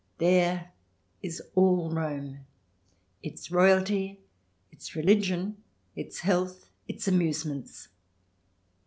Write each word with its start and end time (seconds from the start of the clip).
There 0.17 0.71
is 1.21 1.43
all 1.53 1.91
Rome, 1.91 2.39
its 3.21 3.51
royalty, 3.51 4.19
its 4.71 4.95
religion, 4.95 5.57
its 5.95 6.21
health, 6.21 6.71
its 6.87 7.07
amusements. 7.07 7.87